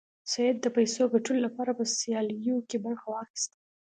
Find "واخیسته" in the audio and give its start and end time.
3.09-3.57